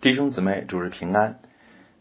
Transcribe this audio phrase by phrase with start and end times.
[0.00, 1.40] 弟兄姊妹，主日平安。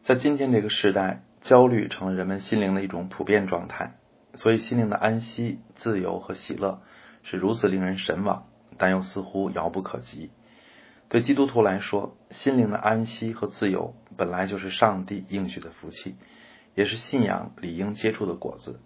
[0.03, 3.95] 在今天这个时代，焦虑成了人们心灵的一种普遍状态，
[4.35, 6.83] 所以心灵的安息、自由和喜乐
[7.23, 8.45] 是如此令人神往，
[8.77, 10.29] 但又似乎遥不可及。
[11.09, 16.17] 对基督徒来说，心灵的安息和自由本来就是上帝应许的福气，
[16.75, 18.79] 也是信仰理应接触的果子。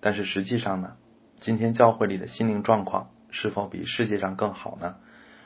[0.00, 0.96] 但是实际上呢，
[1.36, 4.96] 今天教会里的心灵状况是否比世界上更好呢？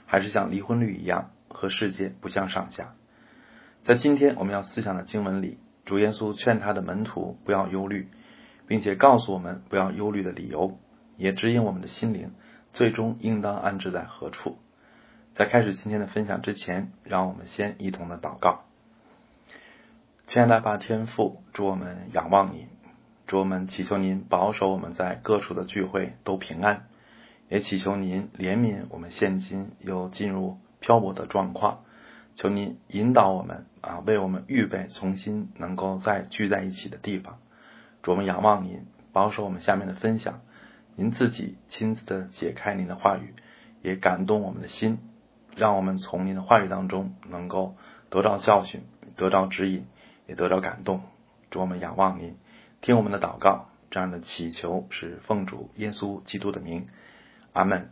[0.06, 2.94] 还是像离婚率一样，和世界不相上下？
[3.84, 8.06] 在今天我们要思想的经文里，主耶稣劝他的门徒不要忧虑，
[8.68, 10.78] 并且告诉我们不要忧虑的理由，
[11.16, 12.30] 也指引我们的心灵
[12.72, 14.56] 最终应当安置在何处。
[15.34, 18.60] 在开始今天的分享之前，让我们先一同的祷告。
[20.28, 22.68] 亲爱的爸天父，祝我们仰望你，
[23.26, 26.86] 祝我们祈求您保守我们在各处的聚会都平安，
[27.48, 31.80] 也祈求您怜悯我们现今又进入漂泊的状况。
[32.34, 37.38] 求您引导我们啊，为我们预备重新能够再聚在一起的地方。
[38.02, 40.40] 主，我们仰望您，保守我们下面的分享。
[40.96, 43.34] 您自己亲自的解开您的话语，
[43.82, 44.98] 也感动我们的心，
[45.56, 47.76] 让我们从您的话语当中能够
[48.10, 48.82] 得到教训，
[49.16, 49.86] 得到指引，
[50.26, 51.02] 也得到感动。
[51.50, 52.36] 主，我们仰望您，
[52.80, 53.68] 听我们的祷告。
[53.90, 56.88] 这样的祈求是奉主耶稣基督的名，
[57.52, 57.90] 阿门。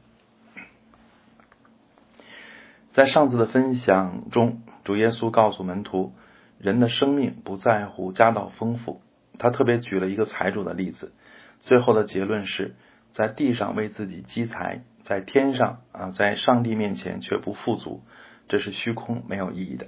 [2.92, 6.12] 在上次的分享中，主耶稣告诉门徒，
[6.58, 9.00] 人的生命不在乎家道丰富。
[9.38, 11.12] 他特别举了一个财主的例子，
[11.60, 12.74] 最后的结论是
[13.12, 18.02] 在地上为自己积财，在天上啊，在上帝面前却不富足，
[18.48, 19.86] 这是虚空没有意义的。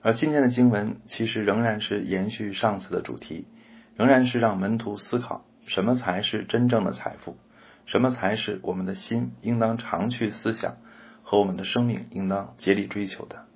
[0.00, 3.48] 而今天的经文其实仍然是延续上次的主题，
[3.96, 7.36] 仍然是让门徒思考什么才是真正的财富，
[7.84, 10.76] 什么才是我们的心应当常去思想。
[11.22, 13.46] 和我们的生命应当竭力追求的。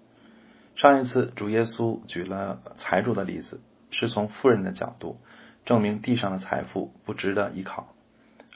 [0.74, 5.18] 上一次主耶稣举了财主的例子，是从富人的角度
[5.64, 7.94] 证明地上的财富不值得依靠；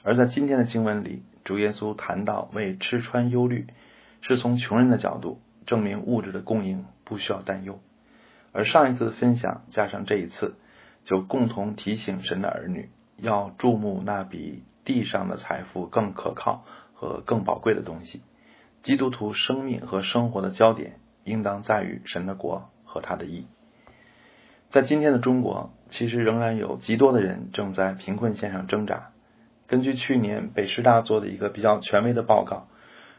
[0.03, 3.67] 而在今天的经文里，主耶稣谈到为吃穿忧虑，
[4.21, 7.79] 是从穷人的角度证明物质的供应不需要担忧。
[8.51, 10.55] 而上一次的分享加上这一次，
[11.03, 18.21] 就共同提醒神的儿女要注目那比地上的财富更可靠和更宝贵的东西。
[18.83, 23.47] 基督徒生命和生活的焦点应当在于神的国和他的义。
[24.69, 29.11] 在今天的中国，其实仍然有极多的人正在贫困线上挣扎。
[29.67, 32.67] 根据去年北师大做的一个比较权威的报告，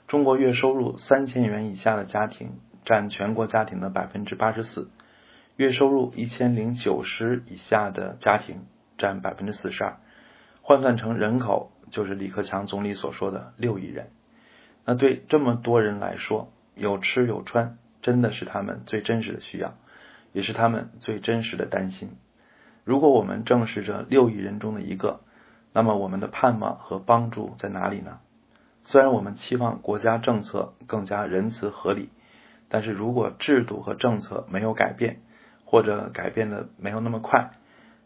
[0.08, 4.90] 中国月收入三千元以下的家庭占全国家庭的百分之八十四，
[5.56, 8.66] 月收入一千零九十以下的家庭
[8.98, 9.98] 占百分之四十二。
[10.60, 14.10] 换算成人口，就是李克强总理所说的六亿人。
[14.84, 19.74] 那对这么多人来说，有吃有穿，真的是他们最真实的需要，
[20.32, 22.16] 也是他们最真实的担心。
[22.84, 25.20] 如果我们正是这六亿人中的一个，
[25.72, 28.18] 那么我们的盼望和帮助在哪里呢？
[28.84, 32.10] 虽然我们期望国家政策更加仁慈合理，
[32.68, 35.20] 但是如果制度和政策没有改变，
[35.64, 37.52] 或者改变的没有那么快，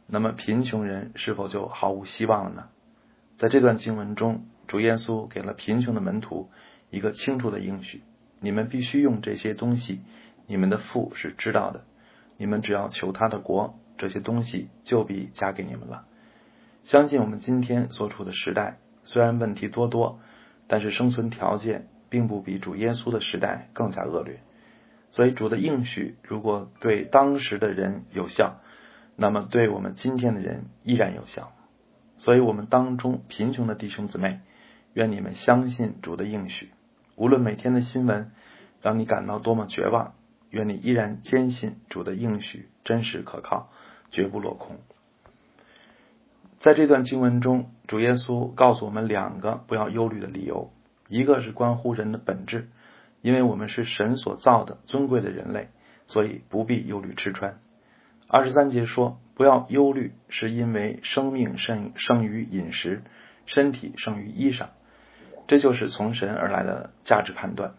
[0.07, 2.69] 那么贫穷人是否就毫无希望了呢？
[3.39, 4.47] 在这段经文中。
[4.69, 6.51] 主耶稣给了贫穷的门徒
[6.91, 8.03] 一个清楚的应许：
[8.41, 10.01] 你们必须用这些东西，
[10.49, 11.85] 你们的父是知道的。
[12.37, 16.05] 你们只要求他的国，这些东西就必加给你们了。
[16.83, 20.19] 相信我们今天所处的时代，虽然问题多多，
[20.67, 24.41] 但是生存条件并不比主耶稣的时代更加恶劣。
[25.13, 28.57] 所以主的应许如果对当时的人有效，
[29.15, 31.53] 那么对我们今天的人依然有效。
[32.17, 34.41] 所以我们当中贫穷的弟兄姊妹。
[34.95, 36.71] 愿你们相信主的应许，
[37.17, 38.31] 无论每天的新闻
[38.81, 40.15] 让你感到多么绝望，
[40.49, 43.69] 愿你依然坚信主的应许真实可靠，
[44.11, 44.79] 绝不落空。
[46.57, 50.73] 在这段经文中，主耶稣告诉我们两个不要忧虑的理由：
[51.09, 52.71] 一个是关乎人的本质，
[53.21, 55.69] 因为我们是神所造的尊贵的人类，
[56.07, 57.59] 所以不必忧虑吃穿。
[58.29, 63.03] 二十三节说不要忧虑，是因为生命胜胜于饮食，
[63.45, 64.69] 身体胜于衣裳。
[65.47, 67.75] 这就是从神而来的价值判断。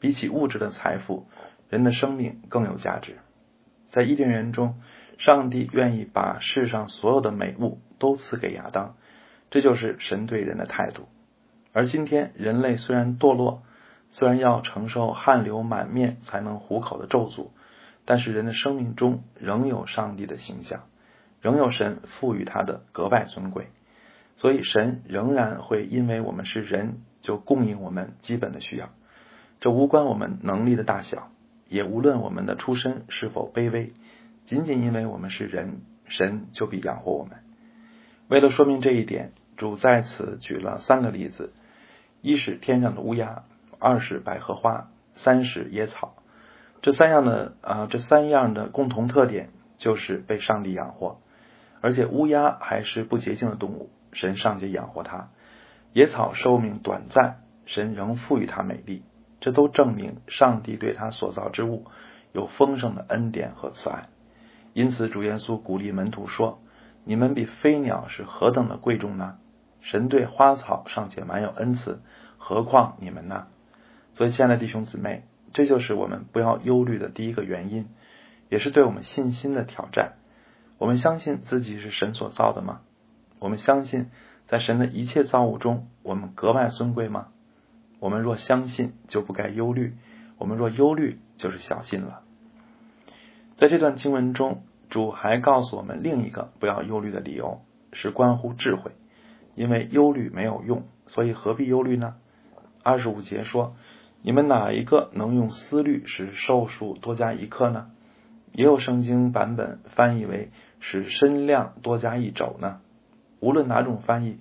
[0.00, 1.28] 比起物质的财富，
[1.70, 3.18] 人的生命更有价值。
[3.88, 4.80] 在伊甸园中，
[5.16, 8.96] 上帝愿意把世上所有的美物都赐给亚当，
[9.48, 11.08] 这就是神对人的态度。
[11.72, 13.62] 而今天，人类虽然堕落，
[14.10, 17.50] 虽然要承受汗流满面才能糊口的咒诅，
[18.04, 20.82] 但是人的生命中仍有上帝的形象，
[21.46, 23.68] 仍有神赋予他的格外尊贵。
[24.34, 28.88] 所以，神仍然会因为我们是人，就供应我们基本的需要。
[29.60, 31.30] 这无关我们能力的大小，
[31.68, 33.92] 也无论我们的出身是否卑微，
[34.44, 37.38] 仅仅因为我们是人，神就必养活我们。
[38.26, 41.52] 为了说明这一点，主在此举了三个例子：
[42.22, 43.44] 一是天上的乌鸦，
[43.78, 46.16] 二是百合花，三是野草。
[46.82, 51.20] 这三样的啊，这三样的共同特点就是被上帝养活，
[51.86, 55.28] 而且乌鸦还是不洁净的动物，神尚且养活它；
[55.92, 59.04] 野草寿命短暂，神仍赋予它美丽。
[59.38, 61.84] 这都证明上帝对他所造之物
[62.32, 64.08] 有丰盛的恩典和慈爱。
[64.72, 66.60] 因此，主耶稣鼓励门徒说
[67.06, 69.38] ：“你们比飞鸟是何等的贵重呢？
[69.80, 72.00] 神对花草尚且蛮有恩赐，
[72.36, 73.46] 何况你们呢？”
[74.12, 75.22] 所以，亲爱的弟兄姊妹。
[75.52, 77.86] 这就是我们不要忧虑的第一个原因，
[78.48, 80.14] 也是对我们信心的挑战。
[80.78, 82.80] 我们相信自己是神所造的吗？
[83.38, 84.06] 我们相信
[84.46, 87.28] 在神的一切造物中，我们格外尊贵吗？
[87.98, 89.92] 我们若相信，就不该忧虑；
[90.38, 92.22] 我们若忧虑，就是小心了。
[93.56, 97.62] 在这段经文中，主还告诉我们另一个不要忧虑的理由，
[97.92, 98.92] 是关乎智慧。
[99.54, 102.16] 因为忧虑没有用，所以何必忧虑呢？
[102.82, 103.74] 二十五节说。
[104.22, 107.92] 你们哪一个能用思虑使寿数多加一刻呢？
[108.56, 110.48] 也有圣经版本翻译为
[110.80, 112.80] 使身量多加一肘呢。
[113.38, 114.38] 无论哪种翻译，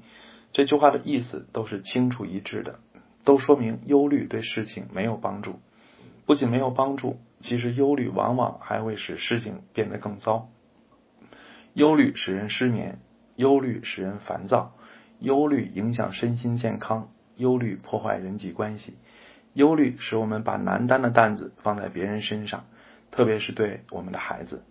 [0.54, 2.80] 这句话的意思都是清楚一致的，
[3.26, 5.60] 都说明忧虑对事情没有帮助。
[6.26, 10.48] 不仅没有帮助，其实忧虑往往还会使事情变得更糟。
[11.74, 13.00] 忧虑使人失眠，
[13.36, 14.78] 忧虑使人烦躁，
[15.20, 18.94] 忧虑影响身心健康，忧虑破坏人际关系。
[19.52, 22.66] 忧虑使我们把难担的担子放在别人身上，
[23.16, 24.62] 特别是对我们的孩子。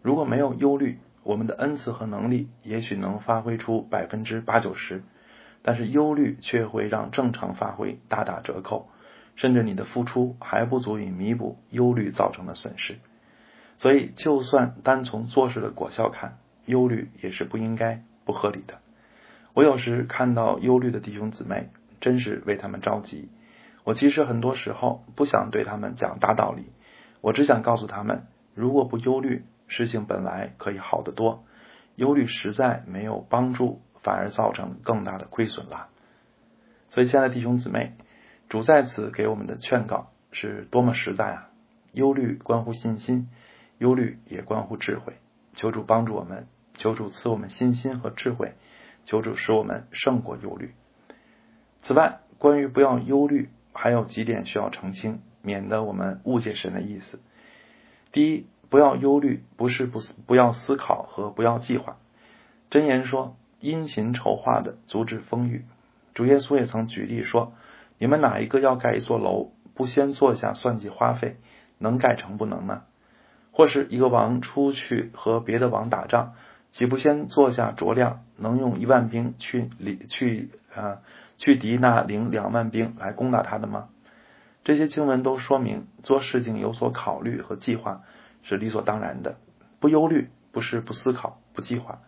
[0.00, 5.02] 如果没有忧虑，我们的恩赐和能力也许能发挥出百分之八九十，
[5.60, 8.88] 但是忧虑却会让正常发挥大打折扣，
[9.36, 12.96] 甚至你的付出还不足以弥补忧虑造成的损失。
[13.76, 18.78] 所以，就算单从做事的果效看，忧虑也是不应该、不合理的。
[19.52, 21.68] 我有时看到忧虑的弟兄姊妹，
[22.00, 23.28] 真是为他们着急。
[23.84, 26.64] 我其实很多时候不想对他们讲大道理，
[27.22, 31.44] 我只想告诉他们，如果不忧虑，事情本来可以好得多。
[31.94, 35.88] 忧虑实在没有帮助，反而造成更大的亏损了。
[36.90, 37.94] 所以，亲爱的弟兄姊妹，
[38.48, 41.48] 主在此给我们的劝告是多么实在啊！
[41.92, 43.28] 忧虑关乎信心，
[43.78, 45.14] 忧虑也关乎智慧。
[45.54, 48.54] 求主帮助我们，求主赐我们信心和智慧，
[49.04, 50.74] 求主使我们胜过忧虑。
[51.82, 53.48] 此外，关于不要忧虑。
[53.74, 57.20] 还有几点需要澄清，免得我们误解神的意思。
[58.10, 61.98] 第一，不要忧虑，不是不不要思考和不要计划。
[62.70, 65.64] 箴言说：“殷勤筹划的，足智丰裕。”
[66.14, 67.52] 主耶稣也曾举例说
[67.98, 71.36] ：“你们哪一个要盖一座楼，不先坐下算计花费，
[71.78, 72.82] 能盖成不能呢？
[73.50, 76.34] 或是一个王出去和别的王打仗，
[76.70, 81.00] 岂不先坐下酌量，能用一万兵去里去啊？”
[81.38, 83.88] 去敌那领两万兵来攻打他的吗？
[84.64, 88.02] 这些经文都说明做事情有所考虑和计划
[88.42, 89.36] 是理所当然的。
[89.80, 92.00] 不忧虑不是不思考、不计划，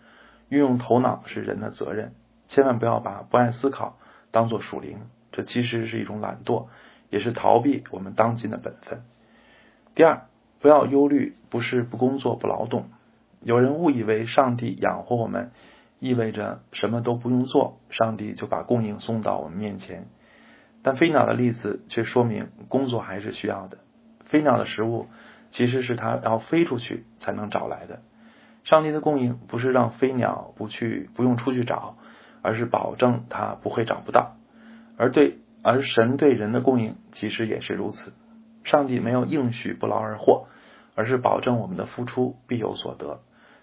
[0.49, 2.15] 运用头脑是人的责任。
[2.47, 3.99] 千万不要把不爱思考
[4.31, 4.99] 当做属灵，
[5.33, 6.67] 这其实是一种懒惰，
[7.11, 9.03] 也是逃避我们当今的本分。
[9.95, 10.27] 第二，
[10.61, 12.91] 不要忧虑，不是不工作、不劳动。
[13.41, 15.51] 有人误以为上帝养活我们。
[16.01, 20.07] 意味着什么都不用做，上帝就把供应送到我们面前。
[20.85, 23.79] 但飞鸟的例子却说明工作还是需要的。
[24.27, 25.09] 飞鸟的食物
[25.51, 28.03] 其实是它要飞出去才能找来的。
[28.63, 31.97] 上帝的供应不是让飞鸟不去不用出去找，
[32.43, 34.37] 而是保证它不会找不到。
[34.97, 38.13] 而对而神对人的供应其实也是如此。
[38.63, 40.47] 上帝没有应许不劳而获，
[40.95, 43.21] 而是保证我们的付出必有所得，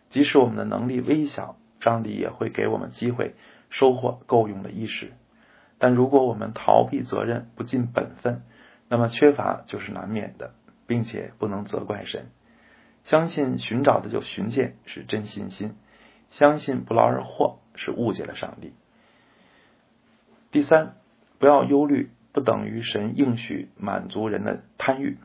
[0.10, 1.56] 即使我们的能力微小。
[1.80, 3.34] 上帝也会给我们机会
[3.72, 5.14] 收获够用的衣食，
[5.82, 8.44] 但如果我们逃避责任、不尽本分，
[8.88, 10.54] 那么缺乏就是难免的，
[10.86, 12.28] 并且不能责怪神。
[13.04, 15.74] 相信寻找的就寻见是真信心，
[16.30, 18.74] 相信不劳而获是误解了上帝。
[20.52, 20.98] 第三，
[21.40, 25.18] 不要忧虑，不等于神应许满足人的贪欲。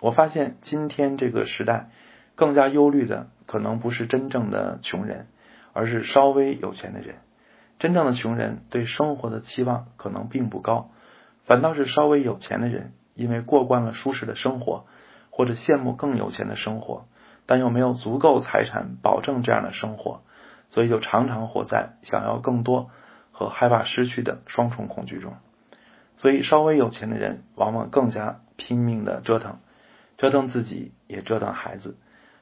[0.00, 1.88] 我发现今天这个时代，
[2.34, 5.28] 更加忧虑的可能不是真正的穷人。
[5.74, 7.16] 而是稍微有钱的人，
[7.78, 10.90] 真正的穷人对生活的期望可能并不高，
[11.44, 14.86] 反倒是稍微有钱的人，因为过惯了舒适的生活，
[15.30, 17.06] 或者羡慕更有钱的生活，
[17.46, 20.22] 但又没有足够财产保证这样的生活，
[20.68, 22.90] 所以就常常活在想要更多
[23.30, 25.34] 和害怕失去的双重恐惧中。
[26.16, 29.60] 所以，稍微有钱的人往往更加拼命的折腾，
[30.16, 31.96] 折腾自己也折腾孩子，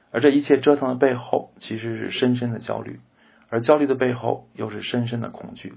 [0.09, 2.99] 而这一切折腾的背后，其实是深深的焦虑，
[3.49, 5.75] 而焦虑的背后又是深深的恐惧，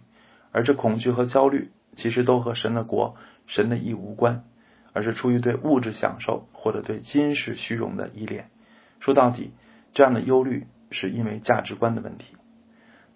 [0.52, 4.44] 而这恐惧和焦虑，其实都和神的国、神的义无关，
[4.92, 8.50] 而是出于对物质享受或者对今世虚荣的依恋。
[8.98, 9.52] 说到底，
[9.92, 12.36] 这样的忧虑是因为价值观的问题。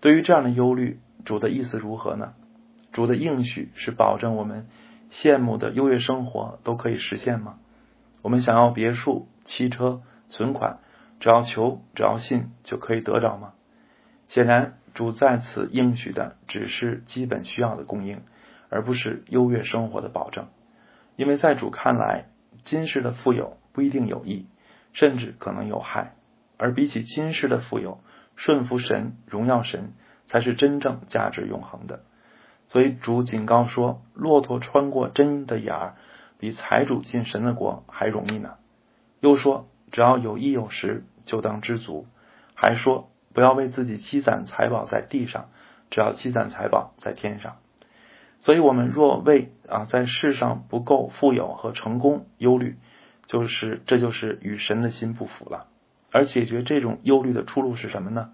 [0.00, 2.34] 对于这样的忧虑，主的意思如何呢？
[2.92, 4.68] 主的应许是保证我们
[5.10, 7.58] 羡慕的优越生活都可以实现吗？
[8.22, 10.78] 我们想要别墅、汽车、存款，
[11.18, 13.52] 只要求、只要信就可以得着吗？
[14.28, 18.22] 显然，主在此应许的只是基本需要的供应，
[18.68, 20.48] 而不是优越生活的保证。
[21.16, 22.26] 因为在主看来，
[22.64, 24.46] 今世的富有不一定有益，
[24.92, 26.14] 甚至可能有害。
[26.56, 28.00] 而比起今世的富有，
[28.36, 29.92] 顺服神、荣耀神，
[30.26, 32.04] 才是真正价值永恒的。
[32.66, 35.94] 所以，主警告说：“骆驼穿过针的眼儿。”
[36.38, 38.56] 比财主进神的国还容易呢。
[39.20, 42.06] 又说，只要有衣有食，就当知足。
[42.54, 45.50] 还说，不要为自己积攒财宝在地上，
[45.90, 47.56] 只要积攒财宝在天上。
[48.38, 52.78] 所以，我们若为啊在世上不够富有和成功忧虑，
[53.26, 55.66] 就是这就是与神的心不符了。
[56.10, 58.30] 而解决这种忧虑的出路是什么呢？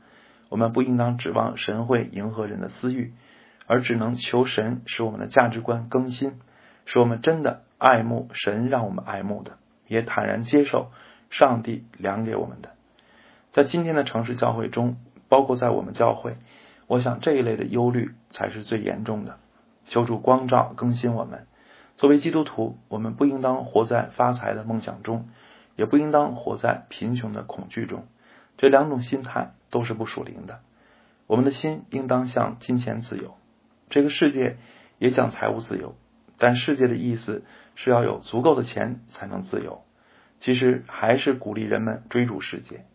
[0.49, 3.15] 我们不应当指望神会迎合人的私欲，
[3.67, 6.41] 而只能求神使我们的价值观更新，
[6.85, 7.63] 使我们真的。
[7.79, 9.57] 爱慕神让我们爱慕的，
[9.89, 10.91] 也坦然接受
[11.31, 12.73] 上帝量给我们的。
[13.53, 14.97] 在今天的城市教会中，
[15.29, 16.37] 包括在我们教会，
[16.87, 19.39] 我想这一类的忧虑才是最严重的。
[19.87, 21.47] 求主光照更新我们。
[21.97, 25.29] 作为基督徒，我们不应当活在发财的梦想中，
[25.77, 28.07] 也不应当活在贫穷的恐惧中。
[28.57, 30.61] 这两种心态都是不属灵的。
[31.27, 33.37] 我们的心应当向金钱自由。
[33.89, 34.57] 这个世界
[34.99, 35.95] 也讲财务自由。
[36.39, 37.43] 但世界的意思
[37.75, 39.83] 是要有足够的钱才能自由，
[40.39, 42.87] 其实还是鼓励人们追逐世界。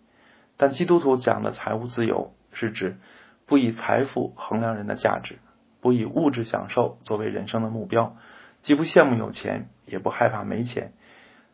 [0.57, 2.97] 但基督徒讲的财务自由是指
[3.45, 5.39] 不以财富衡量人的价值，
[5.81, 8.15] 不以物质享受作为人生的目标，
[8.61, 10.93] 既不羡慕有钱，也不害怕没钱，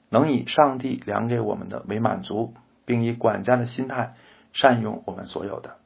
[0.09, 2.53] 能以上帝量给我们的为满足，
[2.85, 4.13] 并以管家的心态
[4.53, 5.77] 善用我们所有的。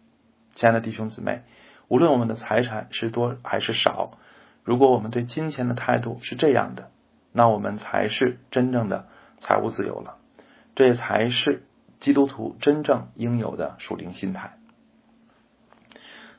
[0.53, 1.41] 亲爱的弟兄姊妹，
[1.87, 4.17] 无论我们的财产是多还是少。
[4.63, 6.89] 如果我们对金钱的态度是这样的，
[7.31, 9.07] 那我们才是真正的
[9.37, 10.17] 财务自由了。
[10.75, 11.63] 这也才是
[12.05, 14.59] 基督徒真正应有的属灵心态。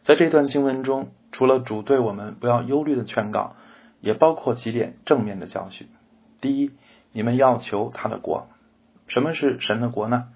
[0.04, 3.56] 在这段经文中，除了主对我们不要忧虑的劝告，
[4.00, 5.88] 也包括几点正面的教训。
[6.40, 6.70] 第一，
[7.10, 8.46] 你们要求他的国。
[9.08, 10.28] 什么是神的国呢？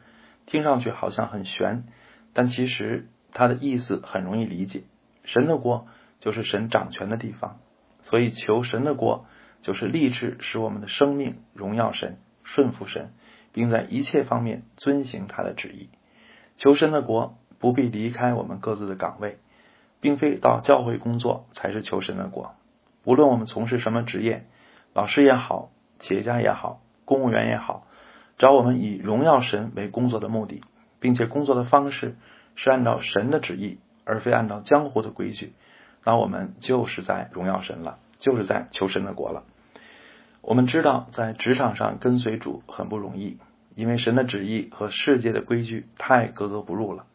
[0.47, 1.85] 听上去好像很玄，
[2.33, 4.83] 但其实它的意思很容易理解。
[5.23, 5.87] 神的国
[6.19, 7.61] 就是神掌权的地方。
[8.01, 9.27] 所以，求神的国
[9.63, 13.13] 就是立志使我们的生命荣耀神、顺服神，
[13.53, 15.89] 并在一切方面遵行他的旨意。
[16.57, 19.39] 求神的国不必离开我们各自的岗位，
[20.01, 22.55] 并非到教会工作才是求神的国。
[23.05, 24.45] 无论我们从事什么职业，
[24.93, 27.87] 老师也好，企业家也好，公务员也好，
[28.37, 30.63] 只要我们以荣耀神为工作的目的，
[31.01, 32.17] 并且工作的方式
[32.57, 35.55] 是按照神的旨意，而非按照江湖的规矩。
[36.05, 39.45] 那我们就是在荣耀神了，就是在求神的国了。
[40.43, 43.39] 我们知道，在职场上跟随主很不容易，
[43.75, 47.07] 因为神的旨意和世界的规矩太格格不入了。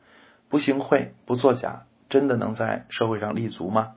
[0.48, 3.94] 不行贿、不作假，真的能在社会上立足吗？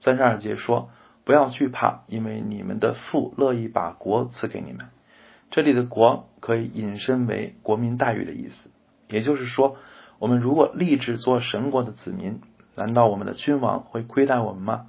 [0.00, 0.90] 三十二节说
[1.24, 4.86] ：“不要惧怕，因为你们的父乐意把国赐给你们。”
[5.50, 8.70] 这里的国可以引申为国民待遇的意思，
[9.08, 9.76] 也就是说，
[10.18, 12.40] 我们如果立志做神国的子民。
[12.74, 14.86] 难道我们的君王会亏待我们吗？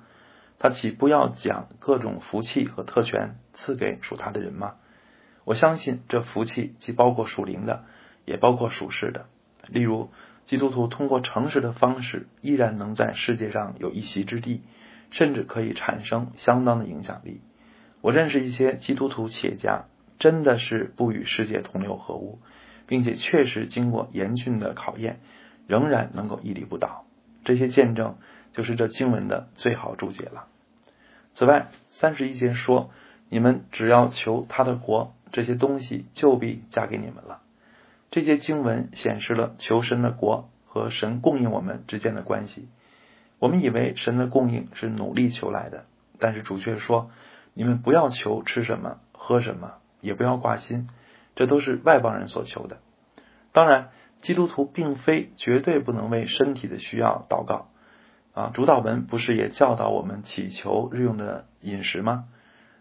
[0.59, 4.75] 他岂不要将各种福气和特权赐给属他的人吗？
[5.45, 7.85] 我相信这福气既包括属灵的，
[8.25, 9.25] 也包括属世的。
[9.67, 10.11] 例如，
[10.45, 14.61] 基督徒通过诚实的方式，依然能在世界上有一席之地，
[15.11, 17.41] 甚至可以产生相当的影响力。
[18.01, 19.85] 我认识一些基督徒企业家，
[20.19, 22.39] 真的是不与世界同流合污，
[22.85, 25.19] 并且确实经过严峻的考验，
[25.67, 27.05] 仍然能够屹立不倒。
[27.43, 28.17] 这些见证
[28.51, 30.47] 就是这经文的最好注解了。
[31.33, 32.89] 此外，三十一节说
[33.29, 37.41] ：“你们只要求他的国，这些东西就必加给你们了。”
[38.11, 42.67] 这些经文显示了求神的国和神供应我们之间的关系。
[43.37, 45.85] 我们以为神的供应是努力求来的，
[46.19, 47.11] 但是主却说
[47.53, 50.89] ：“你们不要求吃什么、喝什么，也不要挂心，
[51.35, 52.79] 这都是外邦人所求的。”
[53.53, 53.89] 当然。
[54.21, 57.69] 基督徒并非绝对不能为身体的需要祷告
[58.39, 62.23] 啊，主导文不是也教导我们祈求日用的饮食吗？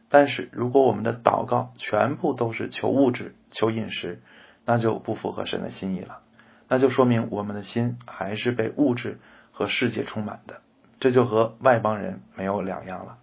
[0.08, 4.22] 但是如果我们的祷告全部都是求物质，求饮食，
[4.64, 6.20] 那就不符合神的心意了。
[6.68, 9.18] 那就说明我们的心还是被物质
[9.50, 10.60] 和世界充满的，
[11.00, 13.18] 这就和外邦人没有两样了。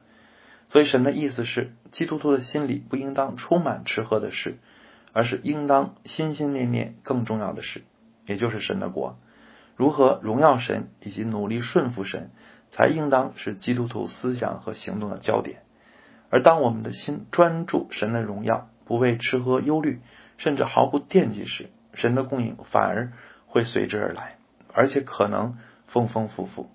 [0.68, 4.58] 所以神的意思是，基督徒的心里不应当充满吃喝的事，
[5.14, 7.86] 而是应当心心念念更重要的事，
[8.26, 9.18] 也就是神的国。
[9.76, 12.32] 如何荣耀神以及努力顺服神，
[12.72, 15.62] 才应当是基督徒思想和行动的焦点。
[16.30, 20.02] 而当我们的心专注神的荣耀，不为吃喝忧虑，
[20.38, 23.14] 甚至毫不惦记时，神的供应反而。
[23.48, 24.36] 会随之而来，
[24.74, 26.70] 而且可能丰丰富富。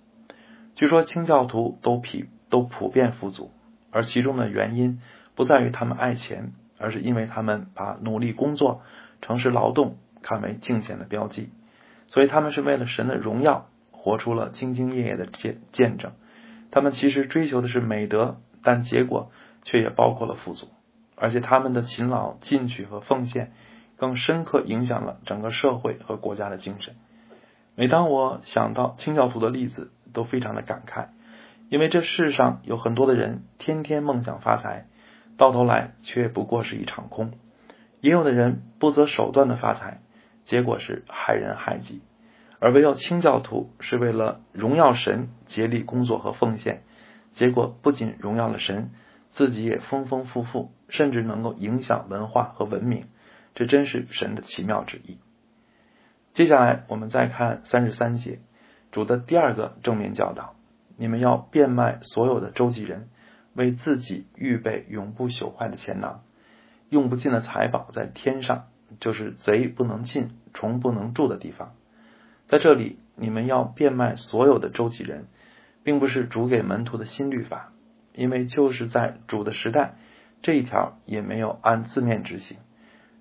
[0.73, 2.07] 据说清教徒都普
[2.49, 3.51] 都普遍富足，
[3.91, 4.99] 而其中的原因
[5.35, 8.81] 不在于他们爱钱，而是因为他们把努力工作、
[9.21, 11.51] 诚实劳动看为敬虔的标记，
[12.11, 16.11] 所以他们是为了神的荣耀，活出了兢兢业业的见见证。
[16.69, 19.31] 他们其实追求的是美德，但结果
[19.63, 20.67] 却也包括了富足，
[21.15, 23.53] 而且他们的勤劳、进取和奉献。
[23.97, 26.95] 更深刻影响了整个社会和国家的精神。
[27.75, 31.09] 每当我想到清教徒的例子，都非常的感慨，
[31.69, 34.87] 因为这世上有很多的人天天梦想发财，
[35.37, 37.27] 到头来却不过是一场空；
[37.99, 40.01] 也有的人不择手段的发财，
[40.43, 42.01] 结果是害人害己。
[42.59, 46.83] 而唯有清教徒是为了荣耀神，竭力工作和奉献，
[47.33, 48.91] 结果不仅荣耀了神，
[49.31, 53.07] 自己也丰丰富富，甚至能够影响文化和文明。
[53.55, 55.19] 这真是神的奇妙旨意。
[56.33, 58.39] 接下来我们再看三十三节，
[58.91, 60.55] 主的第二个正面教导：
[60.97, 63.09] 你们要变卖所有的周济人，
[63.53, 66.23] 为自己预备永不朽坏的钱囊，
[66.89, 68.67] 用不尽的财宝在天上，
[68.99, 71.73] 就是贼不能进、虫不能住的地方。
[72.47, 75.27] 在这里，你们要变卖所有的周济人，
[75.83, 77.71] 并不是主给门徒的新律法，
[78.13, 79.95] 因为就是在主的时代，
[80.41, 82.57] 这一条也没有按字面执行。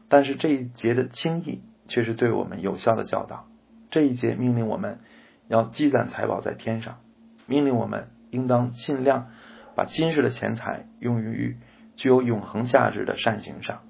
[0.09, 3.47] 但是这一节的经义却是对我们有效的教导。
[3.91, 4.99] 这一节命令我们
[5.47, 6.99] 要积攒财宝在天上，
[7.47, 9.29] 命令我们应当尽量
[9.77, 11.57] 把今世的钱财用于
[11.95, 13.83] 具有永恒价值的善行上。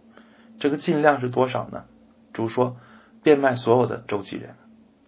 [0.60, 1.86] 这个尽量是多少呢？
[2.32, 2.76] 主说
[3.22, 4.54] 变卖所有的周济人。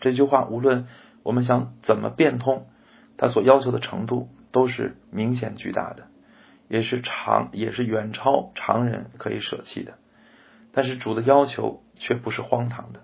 [0.00, 0.88] 这句话无论
[1.22, 2.66] 我们想怎么变通，
[3.16, 6.08] 他所要求的程度都是明显巨大的，
[6.68, 9.98] 也是常也是远超常人可以舍弃的。
[10.72, 13.02] 但是主的要求却不是荒唐的，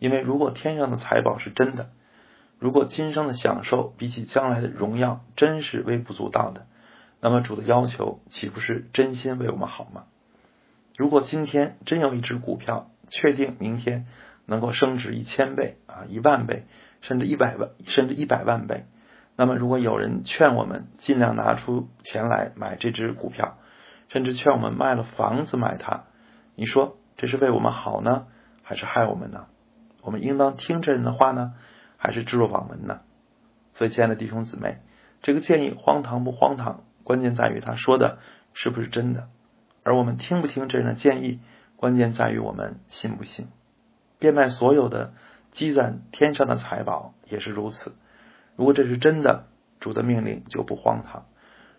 [0.00, 1.90] 因为如果天上的财宝是真的，
[2.58, 6.66] 如果今生的享受比起将来的荣耀真是微不足道的，
[7.20, 10.06] 那么主的要求岂不是真心为我们好吗？
[10.96, 14.06] 如果今天真有一只股票，确定明天
[14.46, 16.64] 能够升值一千倍啊，一万倍，
[17.00, 18.86] 甚至一百万，甚至一百万倍，
[19.36, 23.58] 那么如果有人劝我们尽量拿出钱来买这只股票，
[24.08, 26.04] 甚至劝我们卖了房子买它，
[26.54, 26.96] 你说？
[27.16, 28.26] 这是为我们好呢，
[28.64, 29.46] 还是害我们呢？
[30.02, 31.54] 我们应当听这人的话呢，
[31.96, 33.02] 还是置若罔闻呢？
[33.72, 34.78] 所以，亲爱的弟兄姊妹，
[35.22, 38.18] 这个建议荒唐不荒唐，关键在于他说的
[38.52, 39.28] 是不是真的；
[39.84, 41.38] 而我们听不听这人的建议，
[41.76, 43.46] 关键在于我们信不信。
[44.18, 45.12] 变卖所有的
[45.52, 47.94] 积攒天上的财宝也是如此。
[48.56, 49.44] 如果这是真的，
[49.80, 51.24] 主的命令就不荒唐；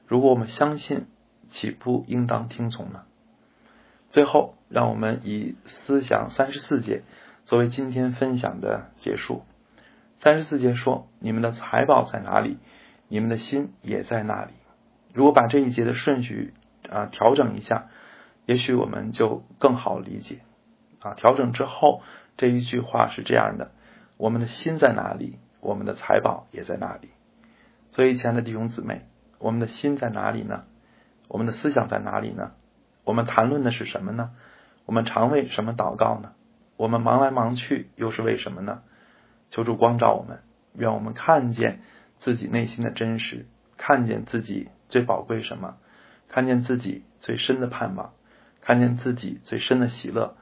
[0.06, 1.08] 如果我们相信，
[1.50, 3.04] 岂不应当听从呢？
[4.10, 7.04] 最后，让我们以思想三十四节
[7.44, 9.44] 作为今天分享的结束。
[10.20, 12.58] 三十四节说：“你们的财宝在哪里，
[13.08, 14.52] 你们的心也在那里。”
[15.14, 16.54] 如果把这一节的顺序
[16.90, 17.88] 啊调整一下，
[18.46, 20.40] 也许我们就更好理解。
[21.00, 22.02] 啊，调整之后
[22.38, 23.72] 这一句话是这样的
[24.18, 27.10] ：“我们的心在哪里，我们的财宝也在哪里。”
[27.92, 29.06] 所以，亲爱的弟兄姊妹，
[29.40, 30.64] 我们的心在哪里呢？
[31.28, 32.52] 我们的思想在哪里呢？
[33.04, 34.32] 我们谈论的是什么呢？
[34.86, 36.34] 我们常为什么祷告呢？
[36.78, 38.82] 我们忙来忙去又是为什么呢？
[39.50, 40.40] 求助光照我们，
[40.74, 41.82] 愿我们看见
[42.18, 43.46] 自己内心的真实，
[43.78, 45.78] 看见自己最宝贵什么，
[46.28, 48.14] 看见自己最深的盼望，
[48.62, 50.36] 看见自己最深的喜乐，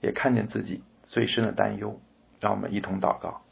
[0.00, 2.00] 也看见自己最深的担忧。
[2.40, 3.42] 让我们一同祷告，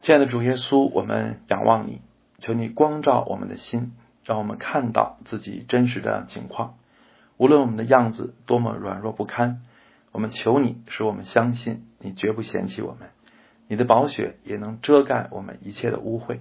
[0.00, 2.00] 亲爱的主耶稣，我们仰望你，
[2.38, 3.94] 求你光照我们的心。
[4.24, 6.76] 让我们看到自己真实的情况，
[7.38, 9.62] 无论我们的样子多么软弱不堪，
[10.12, 13.08] 我们求你使我们相信你绝不嫌弃我们，
[13.68, 16.40] 你的宝血也能遮盖我们一切的污秽。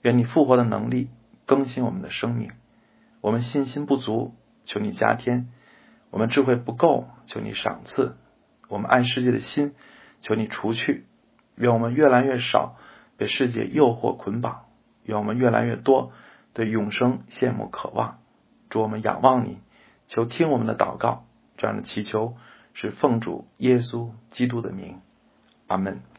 [0.00, 1.10] 愿你复活的能力
[1.46, 2.50] 更新我们的生命。
[3.22, 5.46] 我们信心不足，求你加添；
[6.10, 8.16] 我们智慧不够，求你赏赐；
[8.68, 9.74] 我们爱世界的心，
[10.20, 11.06] 求你除去。
[11.54, 12.76] 愿我们越来越少
[13.16, 14.64] 被世界诱惑捆绑，
[15.04, 16.12] 愿我们越来越多。
[16.52, 18.18] 对永生羡慕渴望，
[18.68, 19.58] 主我们仰望你，
[20.06, 21.24] 求听我们的祷告，
[21.56, 22.36] 这样的祈求
[22.74, 25.00] 是奉主耶稣基督的名，
[25.68, 26.11] 阿门。